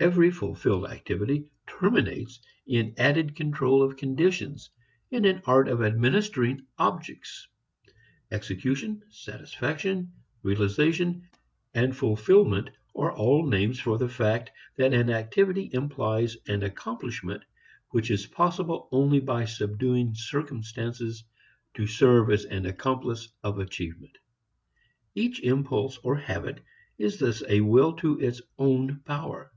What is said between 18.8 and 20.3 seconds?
only by subduing